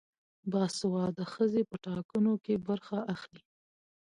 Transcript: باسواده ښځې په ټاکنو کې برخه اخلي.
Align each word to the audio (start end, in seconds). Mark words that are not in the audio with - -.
باسواده 0.51 1.23
ښځې 1.33 1.61
په 1.69 1.75
ټاکنو 1.85 2.33
کې 2.43 2.63
برخه 2.67 2.97
اخلي. 3.13 3.43